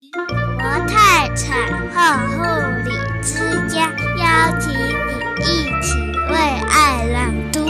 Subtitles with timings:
[0.00, 1.98] 国泰产后
[2.36, 2.44] 护
[2.88, 3.36] 理之
[3.68, 4.78] 家邀请你
[5.42, 5.98] 一起
[6.30, 6.36] 为
[6.70, 7.66] 爱朗读。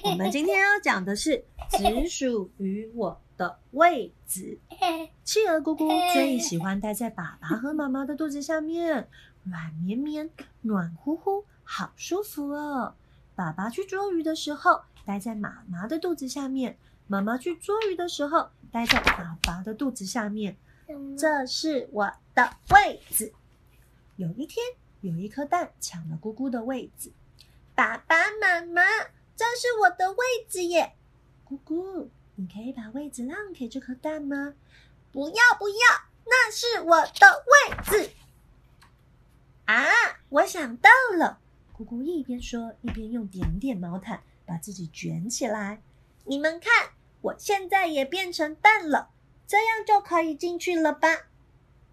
[0.08, 4.58] 我们今天要讲的是只属于我的位子。
[5.22, 9.06] 企鹅姑姑最喜欢待在爸爸和妈妈的肚子下面，
[9.44, 10.30] 软绵绵、
[10.62, 12.94] 暖乎乎，好舒服哦。
[13.34, 16.72] 爸爸去捉鱼的时候，待在妈妈的肚子下面；
[17.06, 20.56] 妈妈去捉鱼的时候，待在爸爸的肚子下面。
[21.18, 23.32] 这是我的位置。
[24.16, 24.64] 有一天，
[25.00, 27.12] 有一颗蛋抢了姑姑的位置。
[27.74, 28.82] 爸爸妈妈，
[29.34, 30.94] 这是我的位置耶！
[31.44, 34.54] 姑姑，你可以把位置让给这颗蛋吗？
[35.10, 35.76] 不要不要，
[36.24, 38.10] 那是我的位置。
[39.64, 39.84] 啊，
[40.28, 41.38] 我想到了。
[41.72, 45.80] 姑姑一边说，一边用点点毛毯把自己卷起来。
[46.24, 46.90] 你们看，
[47.20, 49.10] 我现在也变成蛋了，
[49.46, 51.08] 这样就可以进去了吧？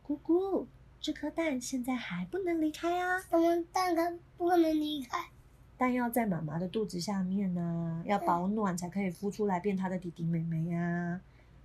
[0.02, 0.68] 姑姑，
[1.02, 3.24] 这颗蛋现在还不能离开啊！
[3.32, 5.30] 我们蛋它不能离开，
[5.78, 11.22] 蛋要在妈妈的肚子下面呢、啊，要保暖才可以孵出来变它的弟弟妹妹呀、啊。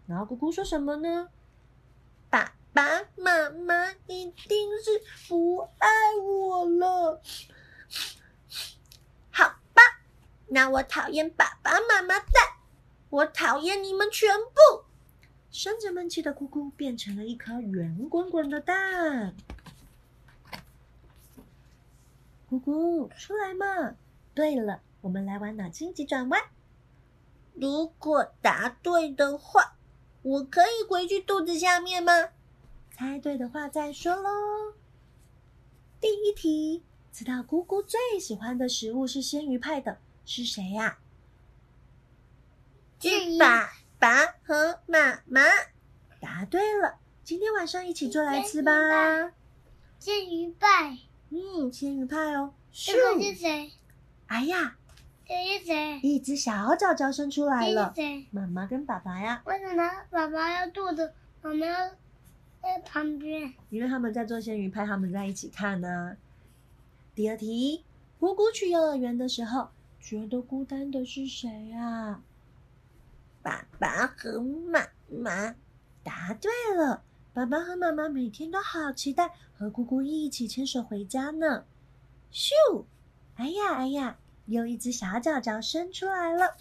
[0.07, 1.29] 然后姑姑说什么呢？
[2.31, 2.83] 爸爸
[3.17, 5.89] 妈妈一定是不爱
[6.23, 7.23] 我了。
[9.31, 9.83] 好吧
[10.49, 12.29] 那我讨厌爸爸妈妈蛋，
[13.15, 14.85] 我讨厌你们全部。
[15.53, 19.37] 生着闷气的姑姑变成了一颗圆滚滚的蛋。
[22.49, 23.95] 姑姑，出来嘛！
[24.35, 26.41] 对了，我们来玩脑筋急转弯。
[27.53, 29.77] 如果答对的话，
[30.23, 32.31] 我可以回去肚子下面吗？
[32.91, 34.75] 猜对的话再说喽。
[36.01, 39.99] 第一题，知道姑姑最喜欢的食物是鲜鱼派的。
[40.27, 40.99] 是谁呀？
[43.11, 45.43] 是爸爸和妈妈。
[46.21, 48.73] 答对了，今天晚上一起做来吃吧。
[49.99, 50.97] 鲜鱼派。
[51.29, 52.55] 嗯，鲜鱼派哦。
[52.73, 53.73] 这个是谁？
[54.27, 54.77] 哎呀，
[55.27, 56.01] 这是谁？
[56.03, 57.95] 一只小脚脚伸出来了。
[58.31, 59.43] 妈妈跟爸爸呀。
[59.45, 61.13] 为什么爸爸要肚子，
[61.43, 61.91] 妈妈要
[62.63, 63.53] 在旁边？
[63.69, 66.17] 因为他们在做鲜鱼派，他们在一起看呢。
[67.15, 67.85] 第二题，
[68.19, 69.69] 姑姑去幼儿园的时候。
[70.01, 72.21] 觉得孤单的是谁啊？
[73.45, 75.55] 爸爸和妈妈。
[76.03, 81.65] 答对了，爸爸和妈妈每天都好期待和姑姑一起牵手回家呢。
[82.33, 82.51] 咻！
[83.37, 84.17] 哎呀哎呀，
[84.47, 86.57] 又一只小脚脚伸出来了。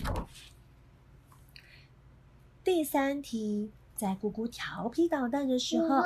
[2.64, 6.02] 第三题，在姑姑调皮捣蛋的时候，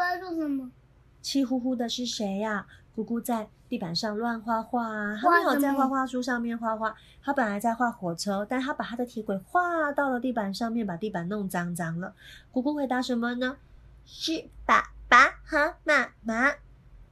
[1.28, 2.66] 气呼呼的是谁呀？
[2.96, 12.14] 姑姑在地板上乱画画啊，她没有在画画书上面画画，她本来在画火车，但她把她的铁轨画到了地板上面，把地板弄脏脏了。
[12.50, 13.58] 姑姑回答什么呢？
[14.06, 16.54] 是爸爸和妈妈。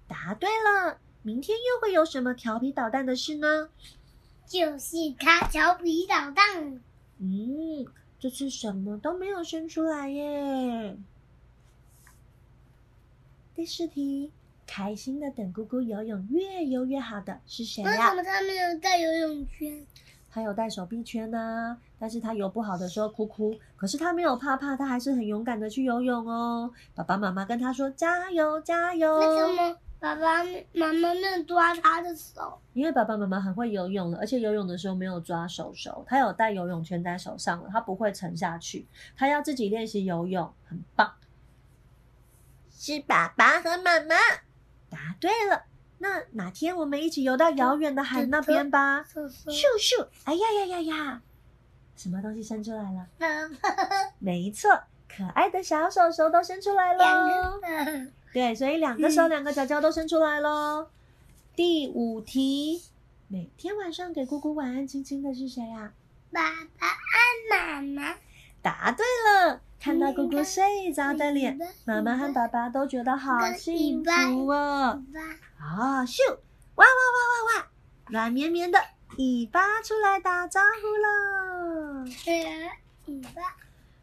[0.08, 3.68] 答对了，明天又会有什么调皮捣蛋的事呢？
[4.48, 6.80] 就是他调皮捣蛋。
[7.18, 7.86] 嗯，
[8.18, 10.96] 这次什么都没有生出来耶。
[13.56, 14.32] 第四题。
[14.68, 17.90] 开心的等姑姑游泳，越游越好的是谁呀？
[17.90, 19.86] 为什么他没有带游泳圈？
[20.32, 26.70] 他有带手臂圈呢，但是他游不好的时候哭哭，可是他没有怕怕，他还是很勇敢的去游泳哦。
[26.96, 29.20] 爸爸妈妈跟他说加油加油。
[29.20, 30.44] 为什么爸爸
[30.74, 32.60] 妈妈没有抓他的手？
[32.74, 41.12] 因为爸爸妈妈很会游泳了，而且游泳的时候没有抓手手，他有带游泳圈在手上了，他不会沉下去，他要自己练习游泳，很棒。
[42.78, 44.16] 是爸爸和妈妈。
[44.90, 45.64] 答对了，
[46.00, 49.04] 那哪天我们一起游到遥远的海那边吧？
[49.04, 50.08] 咻咻！
[50.26, 51.22] 哎呀呀呀呀！
[51.96, 53.08] 什么东西伸出来了？
[54.20, 54.70] 没错，
[55.08, 57.60] 可爱的小手手都伸出来了。
[58.34, 60.90] 对，所以两个手、两个脚脚都伸出来喽。
[61.56, 62.84] 第五题，
[63.30, 65.94] 每天晚上给姑姑晚安亲亲的是谁呀？
[66.32, 66.42] 爸
[66.78, 66.98] 爸和
[67.50, 68.16] 妈妈。
[68.66, 69.62] 答对了。
[69.80, 71.56] 看到姑姑睡着的脸，
[71.86, 75.04] 妈妈和爸爸都觉得好幸福哦。
[75.60, 76.18] 啊，咻！
[76.74, 77.68] 哇哇哇哇哇！
[78.08, 78.80] 软绵绵的
[79.18, 82.06] 尾巴出来打招呼了。
[83.06, 83.56] 尾巴。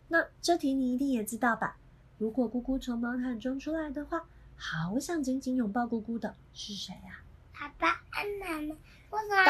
[0.07, 1.75] 那这题你一定也知道吧？
[2.19, 4.23] 如果姑姑从毛毯中出来的话，
[4.57, 7.19] 好想紧紧拥抱姑姑的是谁呀？
[7.53, 8.77] 爸爸和妈妈。
[9.11, 9.45] 为什么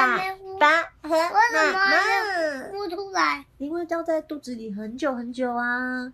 [0.58, 1.14] 爸爸和
[1.52, 1.91] 妈妈
[3.84, 6.12] 掉在肚子里很久很久啊。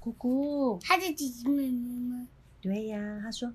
[0.00, 2.28] 姑姑，他是姐姐妹妹吗？
[2.60, 3.52] 对呀，他说，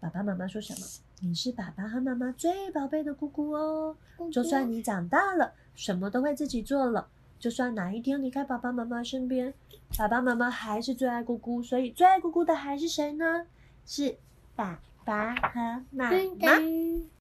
[0.00, 0.86] 爸爸妈妈说什么？
[1.20, 3.96] 你是爸爸和妈妈最宝贝的姑姑哦。
[4.16, 7.08] 姑姑，就算你长大了，什么都会自己做了，
[7.38, 9.52] 就算哪一天离开爸爸妈妈身边，
[9.96, 13.46] 爸爸妈妈还是最爱姑姑，所以最爱姑姑的还是谁呢？
[13.84, 14.16] 是
[14.54, 16.16] 爸爸和妈妈。